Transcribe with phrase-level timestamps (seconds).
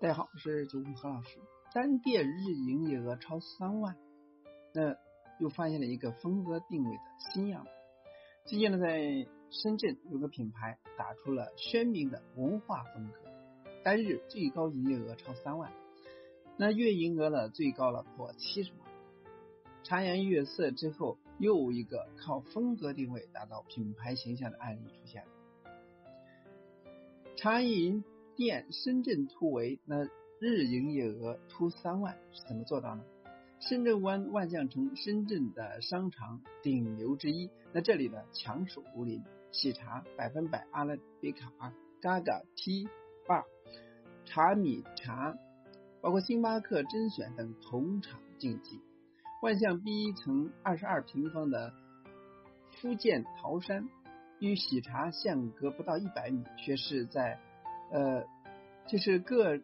[0.00, 1.38] 大家好，我是九五何老师。
[1.74, 3.98] 单店日营业额超三万，
[4.72, 4.96] 那
[5.38, 7.66] 又发现了一个风格定位的新样。
[8.46, 13.18] 最近呢，在深圳有个品牌打出了鲜明的文化风格，
[13.84, 15.70] 单日最高营业额超三万，
[16.56, 18.88] 那月营业额呢最高了破七十万。
[19.84, 25.28] 茶颜悦色之后，又一个靠风格定位打造品牌形象的案例出现了。
[27.36, 28.02] 茶饮。
[28.40, 30.02] 店深圳突围，那
[30.40, 33.04] 日营业额突三万是怎么做到呢？
[33.58, 39.22] 深圳湾万象城，深圳的商场顶流之一，那这里呢强手如林，
[39.52, 41.52] 喜茶、百分百阿拉比卡、
[42.00, 42.88] Gaga T
[43.26, 43.44] Bar、
[44.24, 45.36] 茶米茶，
[46.00, 48.80] 包括星巴克甄选等同场竞技。
[49.42, 51.74] 万象 B 一层二十二平方的
[52.80, 53.86] 福建桃山，
[54.38, 57.38] 与喜茶相隔不到一百米，却是在。
[57.90, 58.24] 呃，
[58.86, 59.58] 这是各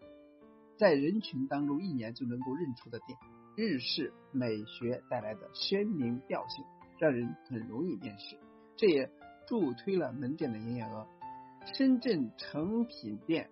[0.76, 3.18] 在人群当中一眼就能够认出的店，
[3.56, 6.64] 日式美学带来的鲜明调性，
[6.98, 8.36] 让人很容易辨识，
[8.76, 9.10] 这也
[9.46, 11.06] 助推了门店的营业额。
[11.74, 13.51] 深圳成品店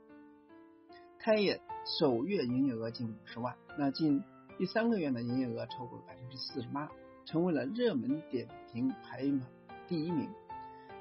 [1.19, 1.61] 开业
[1.99, 4.23] 首月营业额近五十万，那近
[4.59, 6.91] 第三个月的，营业额超过了百分之四十八，
[7.25, 9.49] 成为了热门点评排行榜
[9.89, 10.29] 第一名。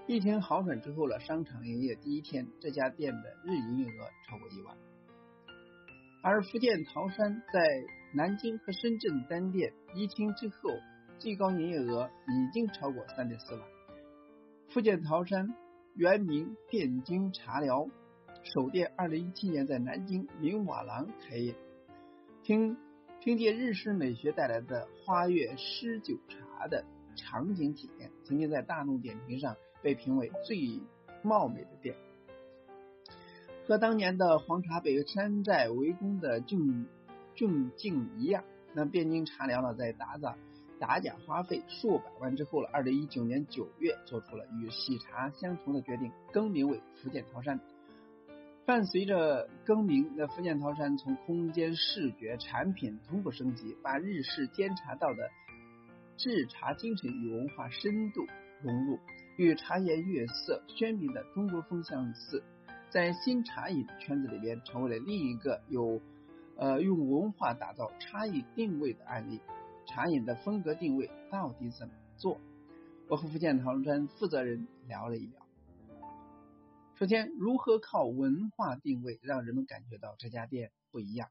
[0.06, 4.76] 疫情好转之后了，商场营业第一天，这家店的日营业额超过一万。
[6.22, 7.62] 而福建桃山在
[8.14, 10.72] 南京和深圳单店一厅之后，
[11.20, 13.62] 最高营业额已经超过三点四万。
[14.68, 15.56] 福建桃山
[15.96, 17.88] 原名汴京茶寮，
[18.44, 21.56] 首店二零一七年在南京明瓦廊开业，
[22.44, 22.76] 凭
[23.22, 26.84] 凭借日式美学带来的花月诗酒茶的
[27.16, 29.56] 场景体验，曾经在大众点评上。
[29.84, 30.80] 被评为最
[31.22, 31.96] 貌美的店，
[33.68, 36.88] 和当年的黄茶北山寨围攻的峻
[37.36, 38.44] 峻境一样。
[38.74, 40.36] 那汴京茶寮呢，在打打
[40.80, 47.60] 打假花费数百万之后了，二零一九年九月做出了与喜茶相同的决定，更名为福建桃山。
[48.66, 55.30] 伴随着更名，那福建桃山从空间、视觉、产品同步升级，把日式煎茶道的
[56.16, 58.26] 制茶精神与文化深度
[58.62, 58.98] 融入。
[59.36, 62.44] 与茶颜悦色鲜明的中国风相似，
[62.92, 66.00] 在新茶饮圈子里边成为了另一个有
[66.56, 69.42] 呃用文化打造茶饮定位的案例。
[69.88, 72.40] 茶饮的风格定位到底怎么做？
[73.10, 75.46] 我和福建桃山负责人聊了一聊。
[76.96, 81.30] 首先，如何靠文化定位让人们感觉到这家店不一样？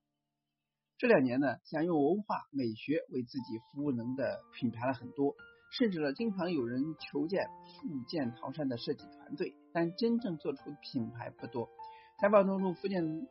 [0.98, 5.34] 这两年呢，想用文化美学为自己服务能的品牌了很多。
[5.72, 11.70] 甚至呢，经常有人求见福建唐山的设计团队，但真正做出品牌不多。
[12.20, 13.26] 采访当中，福建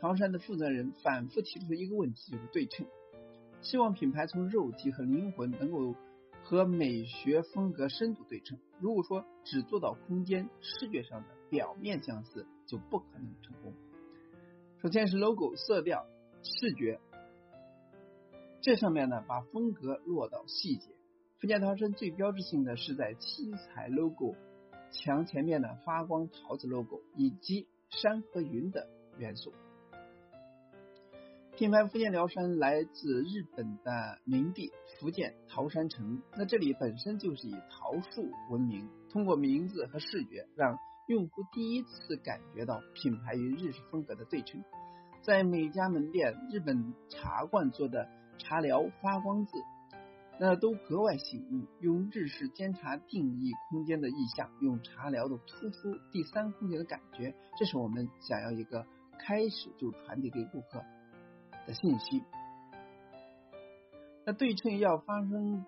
[0.00, 2.88] 唐山的负责人反复提出一个问题，就是对称，
[3.62, 5.94] 希望品牌从肉体和灵魂能够
[6.42, 8.58] 和美学风格深度对称。
[8.80, 13.72] 如果说只做到空间视觉上的表面相似，就不可能成功。
[14.82, 16.04] 首先是 logo 色调、
[16.42, 16.98] 视觉，
[18.60, 20.90] 这上面呢，把风格落到细节。
[21.38, 24.34] 福建桃山最标志性的是在七彩 logo
[24.90, 28.88] 墙前面的发光桃子 logo 以及山和云的
[29.18, 29.52] 元素。
[31.54, 38.88] 品牌福建辽山来自日本的名地福建桃山城，那这里本身就是以桃树闻名。
[39.10, 44.64] 通过名字和视觉，让用户第一次感觉到品牌与日式风格的对称。
[45.22, 48.08] 在每家门店，日本茶馆做的
[48.38, 49.52] 茶寮发光字。
[50.38, 58.86] 那都格外醒目，用日式煎茶定义空间的意象，用茶聊的突出第三空间的感觉，这是我们想要一个
[59.18, 60.84] 开始就传递给顾客
[61.66, 62.22] 的信息。
[64.26, 65.64] 那对称要发生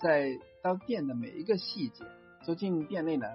[0.00, 2.04] 在到店的每一个细节。
[2.44, 3.26] 走进店内呢，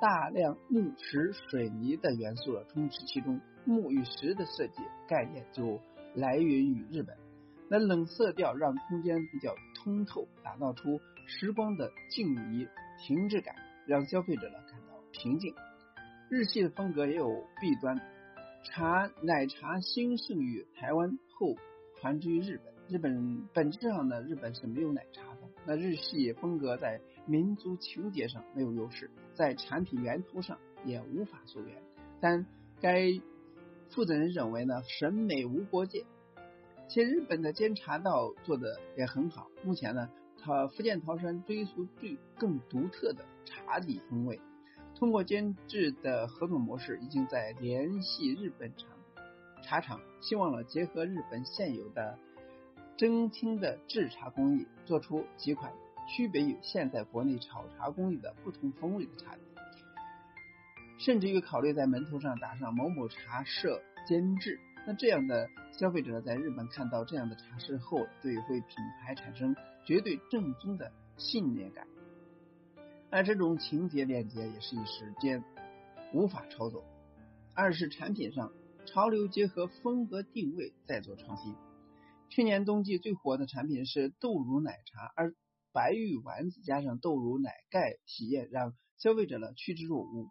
[0.00, 5.78] 大量木、石、水泥的元素了充斥其中，木与石的设计概念就
[6.14, 7.14] 来源于日本。
[7.68, 12.68] 那冷色调让空间比较通透，打造出时光的静谧
[12.98, 13.54] 停滞感，
[13.86, 15.54] 让消费者呢感到平静。
[16.28, 17.28] 日系的风格也有
[17.60, 17.98] 弊端，
[18.64, 21.56] 茶奶茶兴盛于台湾后
[22.00, 22.72] 传之于日本。
[22.88, 25.40] 日本本质上呢，日本是没有奶茶的。
[25.64, 31.82] 那日系风格在民族情节上没有优势，在产品源头上也无法溯源。
[32.20, 32.44] 但
[32.80, 33.06] 该
[33.90, 36.04] 负责人认为呢，审美无国界。
[36.90, 39.48] 且日本的煎茶道做的也很好。
[39.62, 40.10] 目前呢，
[40.42, 44.40] 它福建桃山追溯最更独特的茶底风味，
[44.96, 48.88] 通过监制的合作模式，已经在联系日本厂
[49.62, 52.18] 茶厂希望了结合日本现有的
[52.96, 55.72] 蒸青的制茶工艺，做出几款
[56.08, 59.36] 区别于现在国内炒茶工艺的不同风味的茶，
[60.98, 64.58] 甚至于考虑在门头上打上某某茶社监制。
[64.86, 69.54] 那这样的消费者在日本看到这样的茶室后，对会品牌产生
[69.84, 71.86] 绝对正宗的信念感。
[73.10, 75.44] 而这种情节链接也是一时间
[76.12, 76.84] 无法抄走。
[77.54, 78.52] 二是产品上
[78.86, 81.54] 潮流结合风格定位再做创新。
[82.28, 85.34] 去年冬季最火的产品是豆乳奶茶，而
[85.72, 90.30] 白玉丸子加上豆乳奶盖体验让消费者呢趋之若鹜。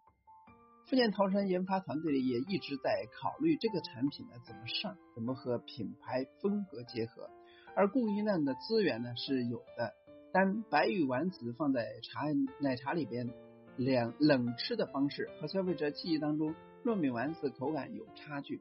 [0.89, 7.29] 福建桃山研发团队也一直在考虑这个产品呢怎么上，怎么和品牌风格结合。
[7.75, 9.93] 而供应链的资源呢是有的，
[10.33, 12.21] 但白玉丸子放在茶
[12.59, 13.29] 奶茶里边
[13.77, 18.59] 冷冷吃的方式和消费者记忆当中糯米丸子口感有差距。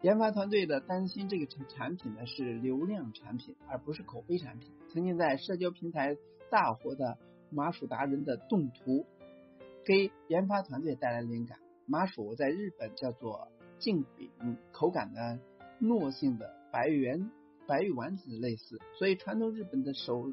[0.00, 4.72] 研发团队的担心这个产产品呢是流量产品，而不是口碑产品。
[4.88, 6.16] 曾经在社交平台
[6.50, 7.18] 大火的
[7.50, 9.06] 麻薯达人的动图。
[9.84, 11.58] 给研发团队带来灵感。
[11.86, 13.48] 麻薯在日本叫做
[13.78, 14.30] 净饼，
[14.70, 15.40] 口感呢
[15.80, 17.30] 糯性的白圆
[17.66, 20.32] 白玉丸子类似，所以传统日本的手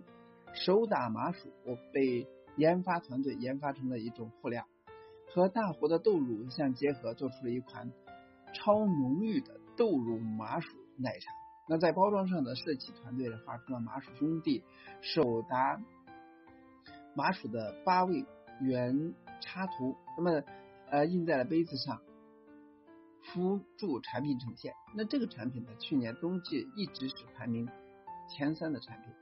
[0.53, 1.49] 手打麻薯
[1.91, 4.67] 被研发团队研发成了一种辅料，
[5.33, 7.91] 和大火的豆乳相结合，做出了一款
[8.53, 11.31] 超浓郁的豆乳麻薯奶茶。
[11.67, 14.63] 那在包装上的设计团队画出了麻薯兄弟
[15.01, 15.81] 手打
[17.15, 18.23] 麻薯的八位
[18.61, 19.15] 圆。
[19.41, 20.43] 插图，那么
[20.89, 22.01] 呃印在了杯子上，
[23.21, 24.73] 辅助产品呈现。
[24.95, 27.67] 那这个产品呢，去年冬季一直是排名
[28.29, 29.13] 前三的产品。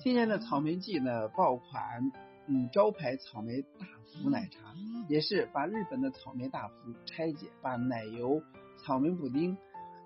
[0.00, 2.12] 今年的草莓季呢，爆款
[2.46, 4.74] 嗯招牌草莓大福奶茶，
[5.08, 6.74] 也是把日本的草莓大福
[7.04, 8.40] 拆解，把奶油、
[8.78, 9.56] 草莓布丁、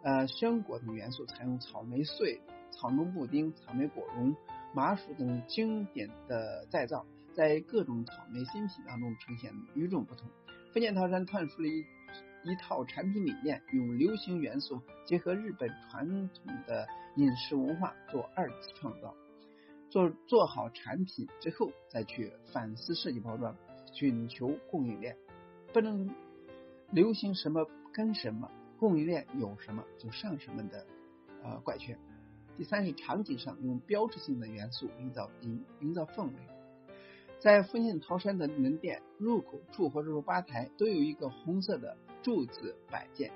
[0.03, 2.41] 呃鲜果等元素采用草莓碎、
[2.71, 4.35] 草莓布丁、草莓果蓉、
[4.75, 7.05] 麻薯等经典的再造。
[7.35, 10.29] 在各种草莓新品当中呈现与众不同。
[10.73, 11.85] 福建桃山探出了一
[12.45, 16.87] 一套产品理念，用流行元素结合日本传统的
[17.17, 19.15] 饮食文化做二次创造。
[19.91, 23.57] 做做好产品之后，再去反思设计包装，
[23.93, 25.17] 寻求供应链，
[25.73, 26.09] 不能
[26.93, 28.49] 流行什么跟什么，
[28.79, 30.87] 供应链有什么就上什么的
[31.43, 31.99] 呃怪圈。
[32.57, 36.35] 第三是场景上用标志性的元素营造营营造氛围。
[37.41, 43.33] 在福建桃山的门店入口处或者说吧台都有一个红色的柱子摆件。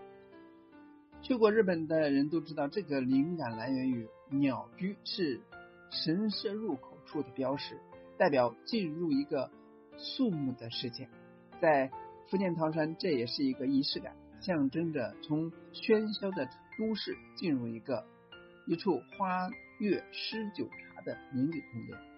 [1.23, 5.41] 去过日本的人都知道，这个灵感来源于鸟居是
[5.91, 7.81] 神社入口处的标识，
[8.19, 9.51] 代表进入一个
[9.97, 11.09] 肃穆的世界。
[11.63, 11.91] 在
[12.29, 16.47] 福建桃山，这也是一个仪式感，象征着从喧嚣的
[16.79, 18.05] 都市进入一个
[18.67, 19.49] 一处花
[19.79, 22.14] 月诗酒茶的宁静空间。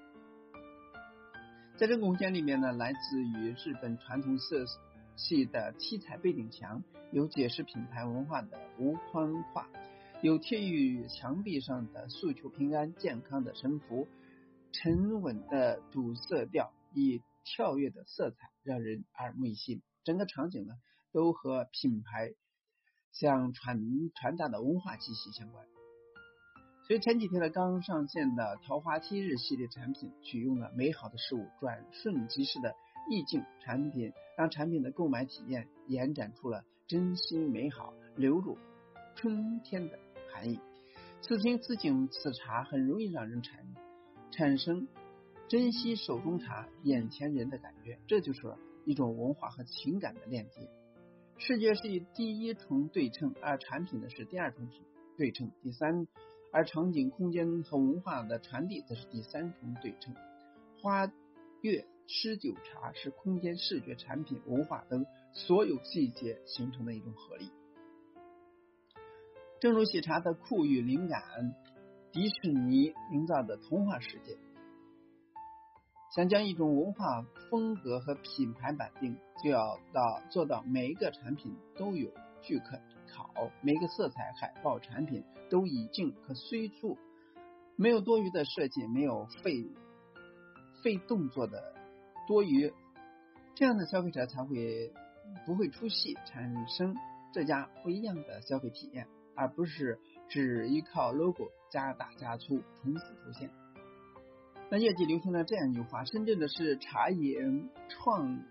[1.77, 4.65] 在这个空间里面呢，来自于日本传统色
[5.15, 6.83] 系的七彩背景墙，
[7.13, 9.69] 有解释品牌文化的无框画，
[10.23, 14.09] 有贴于墙壁上的诉求平安健康的神符，
[14.73, 19.83] 沉稳的主色调以跳跃的色彩让人耳目一新。
[20.03, 20.73] 整个场景呢，
[21.13, 22.33] 都和品牌
[23.13, 23.79] 想传
[24.15, 25.67] 传达的文化气息相关。
[26.87, 32.77] 所以前几天呢，刚上线的桃花七日系列产品，取用了美好的事物转瞬即逝的
[33.11, 38.57] 意境产品，让产品的购买体验延展出了珍惜美好、留住
[39.17, 39.99] 春天的
[40.33, 40.61] 含义。
[41.23, 43.67] 此情此景此茶，很容易让人产
[44.31, 44.87] 产生
[45.49, 47.99] 珍惜手中茶、眼前人的感觉。
[48.07, 48.43] 这就是
[48.85, 50.71] 一种文化和情感的链接。
[51.37, 54.69] 世界是以第一重对称，而产品呢是第二重
[55.17, 56.07] 对称，第三。
[56.57, 60.15] 而场景、空间和文化的传递则是第三重对称。
[60.81, 61.13] 花
[61.61, 67.51] 月诗酒茶是空间、视觉、产品、文化等所有细节形成的一种合力。
[69.61, 71.23] 正如喜茶的酷与灵感，
[72.11, 74.39] 迪士尼营造的童话世界，
[76.15, 82.11] 想将一种文化风格和品牌绑定，就要到做到每一个产品都有
[82.41, 82.81] 聚客。
[83.13, 86.99] 好，每个色彩、海报、产品都已经可随处，
[87.77, 89.67] 没有多余的设计，没有费
[90.83, 91.75] 费动作的
[92.27, 92.73] 多余，
[93.55, 94.93] 这样的消费者才会
[95.45, 96.95] 不会出戏，产生
[97.33, 99.99] 这家不一样的消费体验，而不是
[100.29, 103.51] 只依靠 logo 加大加粗重复出现。
[104.69, 108.43] 那业界流行了这样一句话：深圳的是茶饮创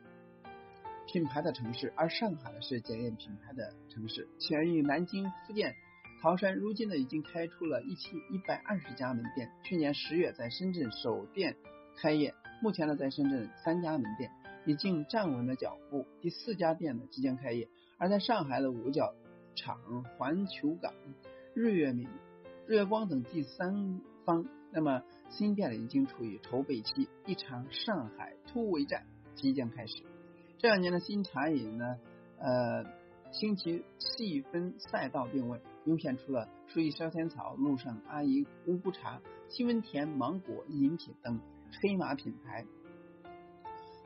[1.16, 4.28] 品牌的城市，而上海呢是检验品牌的城市。
[4.38, 5.74] 起源于南京、福建
[6.22, 9.50] 桃山，如今呢已经开出了一千一百二十家门店。
[9.64, 11.56] 去年十月在深圳首店
[11.96, 14.30] 开业，目前呢在深圳三家门店
[14.66, 17.70] 已经站稳了脚步，第四家店呢即将开业。
[17.98, 19.16] 而在上海的五角
[19.56, 20.94] 场、环球港、
[21.54, 22.10] 日月明、
[22.68, 30.04] 日月光等第三方，那么新店呢已经处于筹备期，一场上海突围战即将开始。
[30.58, 32.00] 这两年的新茶饮呢，
[32.40, 32.86] 呃，
[33.32, 41.42] 兴其细分赛道定位，涌现出了树意烧仙草、路上阿姨乌布茶、新闻田芒果饮品等
[41.82, 42.66] 黑马品牌。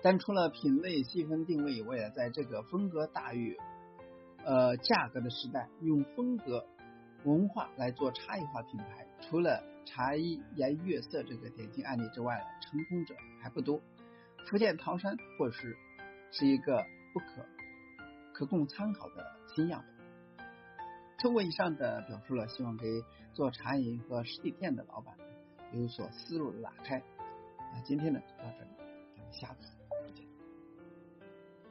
[0.01, 3.55] 但除了品类细分定位以外，在这个风格大于
[4.43, 6.65] 呃价格的时代，用风格
[7.25, 13.79] 文化来做差异化品牌，除了茶艺颜悦色这个典型案例之外，成功者还不多。
[14.47, 15.77] 福建唐山或是。
[16.31, 17.45] 是一个不可
[18.33, 20.45] 可供参考的新样本。
[21.17, 22.85] 通过以上的表述了，希望给
[23.33, 25.15] 做茶饮和实体店的老板
[25.73, 27.03] 有所思路的打开。
[27.73, 28.69] 那今天呢就到这里，
[29.15, 29.78] 咱们下次。